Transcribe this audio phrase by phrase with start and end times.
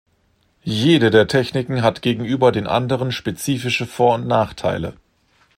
[0.63, 4.97] Jede der Techniken hat gegenüber den anderen spezifische Vor- und Nachteile.